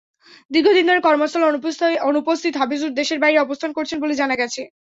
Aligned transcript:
দীর্ঘদিন 0.51 0.85
ধরে 0.89 0.99
কর্মস্থলে 1.01 1.45
অনুপস্থিত 2.09 2.53
হাফিজুর 2.57 2.97
দেশের 2.99 3.19
বাইরে 3.23 3.37
অবস্থান 3.41 3.71
করছেন 3.73 3.97
বলে 4.01 4.13
জানা 4.21 4.35
গেছে। 4.41 4.61